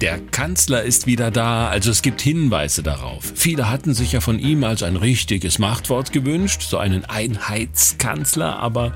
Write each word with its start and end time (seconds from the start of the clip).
Der 0.00 0.18
Kanzler 0.18 0.82
ist 0.82 1.06
wieder 1.06 1.30
da, 1.30 1.68
also 1.68 1.90
es 1.90 2.00
gibt 2.00 2.22
Hinweise 2.22 2.82
darauf. 2.82 3.34
Viele 3.34 3.68
hatten 3.68 3.92
sich 3.92 4.12
ja 4.12 4.22
von 4.22 4.38
ihm 4.38 4.64
als 4.64 4.82
ein 4.82 4.96
richtiges 4.96 5.58
Machtwort 5.58 6.10
gewünscht, 6.10 6.62
so 6.62 6.78
einen 6.78 7.04
Einheitskanzler, 7.04 8.58
aber 8.60 8.94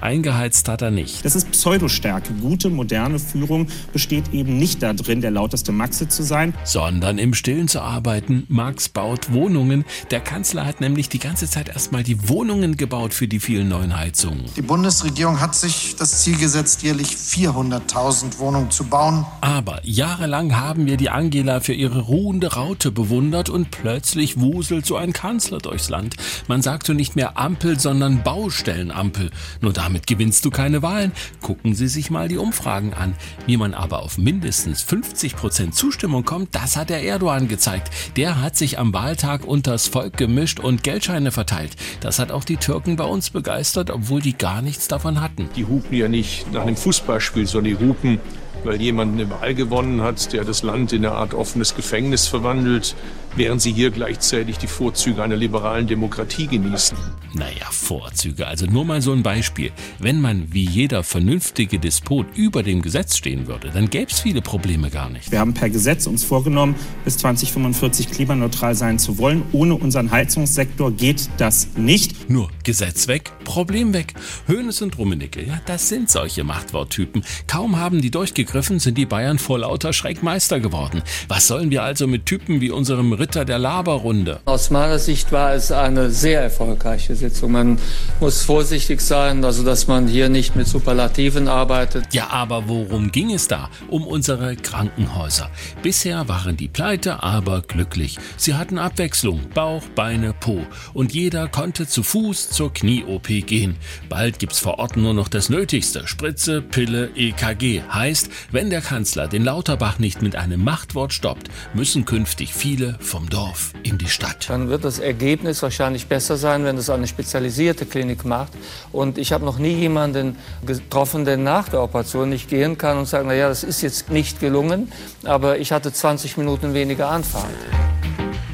eingeheizt 0.00 0.66
hat 0.70 0.80
er 0.80 0.90
nicht. 0.90 1.22
Das 1.26 1.36
ist 1.36 1.50
Pseudostärke. 1.50 2.32
Gute, 2.40 2.70
moderne 2.70 3.18
Führung 3.18 3.68
besteht 3.92 4.32
eben 4.32 4.56
nicht 4.56 4.82
darin, 4.82 5.20
der 5.20 5.30
lauteste 5.30 5.72
Maxe 5.72 6.08
zu 6.08 6.22
sein, 6.22 6.54
sondern 6.64 7.18
im 7.18 7.34
Stillen 7.34 7.68
zu 7.68 7.82
arbeiten. 7.82 8.44
Max 8.48 8.88
baut 8.88 9.34
Wohnungen. 9.34 9.84
Der 10.10 10.20
Kanzler 10.20 10.64
hat 10.64 10.80
nämlich 10.80 11.10
die 11.10 11.18
ganze 11.18 11.50
Zeit 11.50 11.68
erstmal 11.68 12.02
die 12.02 12.30
Wohnungen 12.30 12.78
gebaut 12.78 13.12
für 13.12 13.28
die 13.28 13.40
vielen 13.40 13.68
neuen 13.68 13.94
Heizungen. 13.94 14.46
Die 14.56 14.62
Bundesregierung 14.62 15.38
hat 15.38 15.54
sich 15.54 15.96
das 15.96 16.22
Ziel 16.22 16.38
gesetzt, 16.38 16.82
jährlich 16.82 17.08
400.000 17.08 18.38
Wohnungen 18.38 18.70
zu 18.70 18.84
bauen. 18.84 19.26
Aber 19.42 19.80
jahrelang 19.84 20.45
lang 20.46 20.60
haben 20.60 20.86
wir 20.86 20.96
die 20.96 21.10
Angela 21.10 21.60
für 21.60 21.72
ihre 21.72 22.00
ruhende 22.00 22.54
Raute 22.54 22.90
bewundert 22.90 23.48
und 23.48 23.70
plötzlich 23.70 24.38
wuselt 24.40 24.86
so 24.86 24.96
ein 24.96 25.12
Kanzler 25.12 25.58
durchs 25.58 25.88
Land. 25.88 26.16
Man 26.46 26.62
sagt 26.62 26.86
so 26.86 26.92
nicht 26.92 27.16
mehr 27.16 27.38
Ampel, 27.38 27.80
sondern 27.80 28.22
Baustellenampel. 28.22 29.30
Nur 29.60 29.72
damit 29.72 30.06
gewinnst 30.06 30.44
du 30.44 30.50
keine 30.50 30.82
Wahlen. 30.82 31.12
Gucken 31.40 31.74
Sie 31.74 31.88
sich 31.88 32.10
mal 32.10 32.28
die 32.28 32.36
Umfragen 32.36 32.94
an. 32.94 33.14
Wie 33.46 33.56
man 33.56 33.74
aber 33.74 34.02
auf 34.02 34.18
mindestens 34.18 34.82
50 34.82 35.36
Prozent 35.36 35.74
Zustimmung 35.74 36.24
kommt, 36.24 36.54
das 36.54 36.76
hat 36.76 36.90
der 36.90 37.02
Erdogan 37.02 37.48
gezeigt. 37.48 37.90
Der 38.16 38.40
hat 38.40 38.56
sich 38.56 38.78
am 38.78 38.92
Wahltag 38.92 39.44
unters 39.44 39.88
Volk 39.88 40.16
gemischt 40.16 40.60
und 40.60 40.82
Geldscheine 40.82 41.32
verteilt. 41.32 41.76
Das 42.00 42.18
hat 42.18 42.30
auch 42.30 42.44
die 42.44 42.56
Türken 42.56 42.96
bei 42.96 43.04
uns 43.04 43.30
begeistert, 43.30 43.90
obwohl 43.90 44.20
die 44.20 44.36
gar 44.36 44.62
nichts 44.62 44.88
davon 44.88 45.20
hatten. 45.20 45.48
Die 45.56 45.64
hupen 45.64 45.96
ja 45.96 46.08
nicht 46.08 46.52
nach 46.52 46.62
einem 46.62 46.76
Fußballspiel, 46.76 47.46
sondern 47.46 47.76
die 47.76 47.86
hupen 47.86 48.20
weil 48.66 48.80
jemand 48.80 49.14
eine 49.14 49.30
Wahl 49.30 49.54
gewonnen 49.54 50.02
hat, 50.02 50.32
der 50.32 50.44
das 50.44 50.62
Land 50.62 50.92
in 50.92 51.06
eine 51.06 51.14
Art 51.14 51.34
offenes 51.34 51.74
Gefängnis 51.74 52.26
verwandelt, 52.26 52.94
während 53.36 53.62
sie 53.62 53.72
hier 53.72 53.90
gleichzeitig 53.90 54.58
die 54.58 54.66
Vorzüge 54.66 55.22
einer 55.22 55.36
liberalen 55.36 55.86
Demokratie 55.86 56.46
genießen. 56.46 56.96
Naja, 57.34 57.66
Vorzüge. 57.70 58.46
Also 58.46 58.64
nur 58.64 58.86
mal 58.86 59.02
so 59.02 59.12
ein 59.12 59.22
Beispiel. 59.22 59.70
Wenn 59.98 60.22
man 60.22 60.54
wie 60.54 60.64
jeder 60.64 61.02
vernünftige 61.02 61.78
Despot 61.78 62.26
über 62.34 62.62
dem 62.62 62.80
Gesetz 62.80 63.16
stehen 63.16 63.46
würde, 63.46 63.70
dann 63.70 63.90
gäbe 63.90 64.10
es 64.10 64.20
viele 64.20 64.40
Probleme 64.40 64.88
gar 64.88 65.10
nicht. 65.10 65.30
Wir 65.30 65.40
haben 65.40 65.52
per 65.52 65.68
Gesetz 65.68 66.06
uns 66.06 66.24
vorgenommen, 66.24 66.74
bis 67.04 67.18
2045 67.18 68.10
klimaneutral 68.10 68.74
sein 68.74 68.98
zu 68.98 69.18
wollen. 69.18 69.42
Ohne 69.52 69.74
unseren 69.74 70.10
Heizungssektor 70.10 70.92
geht 70.92 71.28
das 71.36 71.68
nicht. 71.76 72.30
Nur 72.30 72.48
Gesetz 72.64 73.06
weg, 73.06 73.32
Problem 73.44 73.92
weg. 73.92 74.14
Hönes 74.46 74.80
und 74.80 74.96
Rummenigge, 74.96 75.44
ja, 75.44 75.60
das 75.66 75.90
sind 75.90 76.10
solche 76.10 76.42
Machtworttypen. 76.42 77.22
Kaum 77.46 77.76
haben 77.76 78.00
die 78.00 78.10
durchgegriffen, 78.10 78.78
sind 78.78 78.96
die 78.96 79.06
Bayern 79.06 79.38
vor 79.38 79.58
lauter 79.58 79.92
Schreck 79.92 80.22
Meister 80.22 80.58
geworden. 80.58 81.02
Was 81.28 81.48
sollen 81.48 81.70
wir 81.70 81.82
also 81.82 82.06
mit 82.06 82.24
Typen 82.24 82.62
wie 82.62 82.70
unserem 82.70 83.12
Ritter 83.12 83.25
der 83.34 83.58
Laberrunde? 83.58 84.40
Aus 84.44 84.70
meiner 84.70 84.98
Sicht 84.98 85.32
war 85.32 85.54
es 85.54 85.72
eine 85.72 86.10
sehr 86.10 86.42
erfolgreiche 86.42 87.16
Sitzung. 87.16 87.52
Man 87.52 87.78
muss 88.20 88.42
vorsichtig 88.42 89.00
sein, 89.00 89.44
also 89.44 89.64
dass 89.64 89.86
man 89.86 90.06
hier 90.06 90.28
nicht 90.28 90.56
mit 90.56 90.66
Superlativen 90.66 91.48
arbeitet. 91.48 92.12
Ja, 92.12 92.28
aber 92.30 92.68
worum 92.68 93.10
ging 93.10 93.32
es 93.32 93.48
da? 93.48 93.68
Um 93.88 94.06
unsere 94.06 94.56
Krankenhäuser. 94.56 95.50
Bisher 95.82 96.28
waren 96.28 96.56
die 96.56 96.68
pleite, 96.68 97.22
aber 97.22 97.62
glücklich. 97.62 98.18
Sie 98.36 98.54
hatten 98.54 98.78
Abwechslung, 98.78 99.40
Bauch, 99.54 99.82
Beine, 99.94 100.32
Po. 100.32 100.64
Und 100.94 101.12
jeder 101.12 101.48
konnte 101.48 101.86
zu 101.86 102.02
Fuß 102.02 102.50
zur 102.50 102.72
Knie-OP 102.72 103.26
gehen. 103.46 103.76
Bald 104.08 104.38
gibt's 104.38 104.58
vor 104.58 104.78
Ort 104.78 104.96
nur 104.96 105.14
noch 105.14 105.28
das 105.28 105.48
Nötigste. 105.48 106.06
Spritze, 106.06 106.62
Pille, 106.62 107.10
EKG. 107.16 107.82
Heißt, 107.90 108.30
wenn 108.52 108.70
der 108.70 108.80
Kanzler 108.80 109.28
den 109.28 109.44
Lauterbach 109.44 109.98
nicht 109.98 110.22
mit 110.22 110.36
einem 110.36 110.62
Machtwort 110.62 111.12
stoppt, 111.12 111.48
müssen 111.74 112.04
künftig 112.04 112.54
viele 112.54 112.96
vom 113.16 113.30
Dorf 113.30 113.72
in 113.82 113.96
die 113.96 114.10
Stadt. 114.10 114.50
Dann 114.50 114.68
wird 114.68 114.84
das 114.84 114.98
Ergebnis 114.98 115.62
wahrscheinlich 115.62 116.06
besser 116.06 116.36
sein, 116.36 116.64
wenn 116.66 116.76
es 116.76 116.90
eine 116.90 117.06
spezialisierte 117.06 117.86
Klinik 117.86 118.26
macht. 118.26 118.52
Und 118.92 119.16
ich 119.16 119.32
habe 119.32 119.42
noch 119.42 119.56
nie 119.58 119.72
jemanden 119.72 120.36
getroffen, 120.66 121.24
der 121.24 121.38
nach 121.38 121.70
der 121.70 121.80
Operation 121.80 122.28
nicht 122.28 122.50
gehen 122.50 122.76
kann 122.76 122.98
und 122.98 123.06
sagt, 123.06 123.24
naja, 123.24 123.48
das 123.48 123.64
ist 123.64 123.80
jetzt 123.80 124.10
nicht 124.10 124.38
gelungen, 124.38 124.92
aber 125.24 125.58
ich 125.58 125.72
hatte 125.72 125.94
20 125.94 126.36
Minuten 126.36 126.74
weniger 126.74 127.08
Anfahrt. 127.08 127.46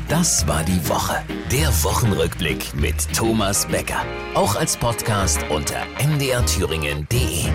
Das 0.09 0.47
war 0.47 0.63
die 0.63 0.89
Woche. 0.89 1.17
Der 1.51 1.67
Wochenrückblick 1.83 2.73
mit 2.75 3.13
Thomas 3.13 3.67
Becker. 3.67 4.05
Auch 4.35 4.55
als 4.55 4.77
Podcast 4.77 5.41
unter 5.51 5.83
mdrthüringen.de. 6.07 7.49